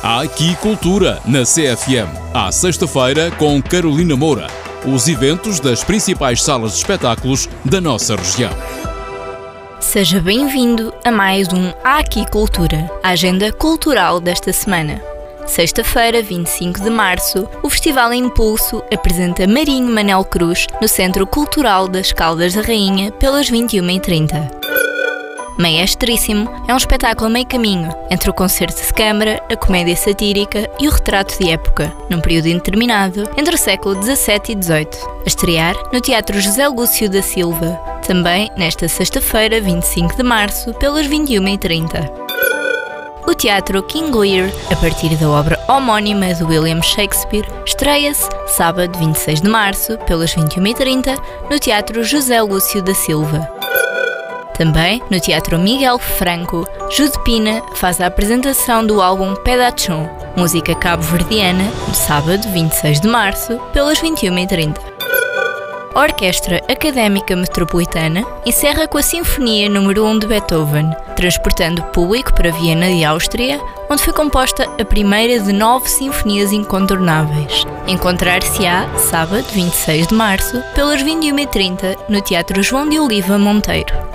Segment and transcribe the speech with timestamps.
[0.00, 2.08] Há aqui cultura na CFM.
[2.32, 4.46] À sexta-feira com Carolina Moura.
[4.86, 8.52] Os eventos das principais salas de espetáculos da nossa região.
[9.80, 15.02] Seja bem-vindo a mais um Há Aqui Cultura, a agenda cultural desta semana.
[15.46, 22.12] Sexta-feira, 25 de março, o Festival Impulso apresenta Marinho Manel Cruz no Centro Cultural das
[22.12, 24.67] Caldas da Rainha pelas 21h30.
[25.58, 30.86] Maestríssimo é um espetáculo meio caminho entre o concerto de câmara, a comédia satírica e
[30.86, 34.88] o retrato de época, num período indeterminado entre o século XVII e XVIII,
[35.24, 37.72] a estrear no Teatro José Lúcio da Silva,
[38.06, 42.08] também nesta sexta-feira, 25 de março, pelas 21h30.
[43.26, 49.40] O Teatro King Lear, a partir da obra homónima de William Shakespeare, estreia-se sábado 26
[49.40, 51.18] de março, pelas 21h30,
[51.50, 53.57] no Teatro José Lúcio da Silva.
[54.58, 61.62] Também, no Teatro Miguel Franco, Jude Pina faz a apresentação do álbum Pedachon, música cabo-verdiana,
[61.86, 64.76] no sábado 26 de março, pelas 21h30.
[65.94, 72.34] A Orquestra Académica Metropolitana encerra com a Sinfonia número 1 de Beethoven, transportando o público
[72.34, 77.64] para Viena e Áustria, onde foi composta a primeira de nove sinfonias incontornáveis.
[77.86, 84.07] Encontrar-se-á, sábado 26 de março, pelas 21h30, no Teatro João de Oliva Monteiro.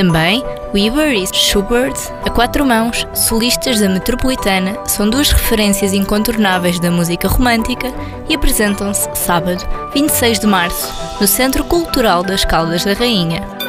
[0.00, 1.92] Também, Weber e Schubert,
[2.24, 7.92] a quatro mãos, solistas da Metropolitana, são duas referências incontornáveis da música romântica
[8.26, 13.59] e apresentam-se sábado, 26 de março, no Centro Cultural das Caldas da Rainha.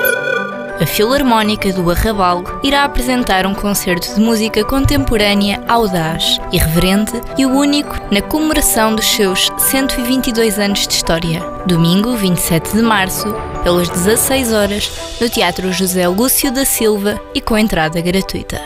[0.81, 7.51] A Filarmónica do Arrabal irá apresentar um concerto de música contemporânea audaz, irreverente e o
[7.51, 11.39] único na comemoração dos seus 122 anos de história.
[11.67, 13.31] Domingo, 27 de março,
[13.63, 18.59] pelas 16 horas, no Teatro José Lúcio da Silva e com entrada gratuita.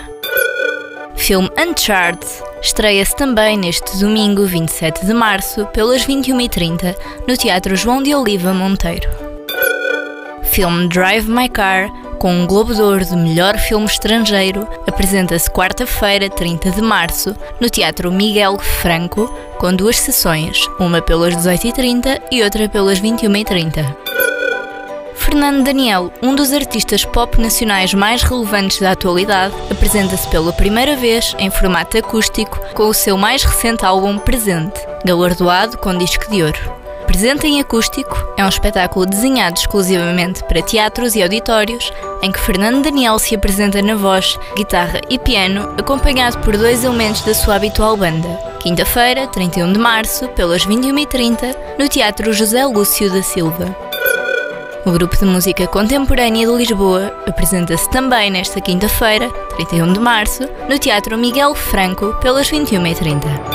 [1.17, 2.25] Filme Uncharted
[2.61, 6.95] estreia-se também neste domingo, 27 de março, pelas 21h30,
[7.27, 9.09] no Teatro João de Oliva Monteiro.
[10.44, 16.29] Filme Drive My Car com um Globo de Ouro de Melhor Filme Estrangeiro, apresenta-se quarta-feira,
[16.29, 22.67] 30 de março, no Teatro Miguel Franco, com duas sessões, uma pelas 18h30 e outra
[22.67, 23.95] pelas 21h30.
[25.15, 31.35] Fernando Daniel, um dos artistas pop nacionais mais relevantes da atualidade, apresenta-se pela primeira vez
[31.39, 36.84] em formato acústico com o seu mais recente álbum Presente, galardoado com disco de ouro.
[37.15, 41.89] Presente em Acústico é um espetáculo desenhado exclusivamente para teatros e auditórios,
[42.21, 47.21] em que Fernando Daniel se apresenta na voz, guitarra e piano, acompanhado por dois elementos
[47.21, 48.27] da sua habitual banda.
[48.59, 53.73] Quinta-feira, 31 de março, pelas 21h30, no Teatro José Lúcio da Silva.
[54.85, 60.77] O grupo de música contemporânea de Lisboa apresenta-se também nesta quinta-feira, 31 de março, no
[60.77, 63.54] Teatro Miguel Franco, pelas 21h30.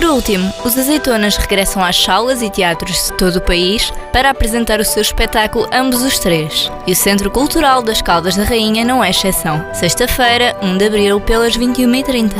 [0.00, 4.80] Por último, os Azeitonas regressam às salas e teatros de todo o país para apresentar
[4.80, 6.72] o seu espetáculo Ambos os Três.
[6.86, 9.62] E o Centro Cultural das Caldas da Rainha não é exceção.
[9.74, 12.32] Sexta-feira, 1 de abril, pelas 21h30.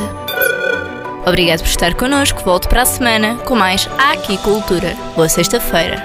[1.27, 2.43] Obrigado por estar connosco.
[2.43, 4.97] Volto para a semana com mais Aqui Cultura.
[5.15, 6.03] Boa sexta-feira.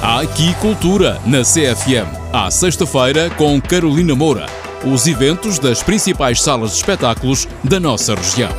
[0.00, 2.06] Aqui cultura na CFM.
[2.32, 4.46] À sexta-feira com Carolina Moura.
[4.84, 8.50] Os eventos das principais salas de espetáculos da nossa região.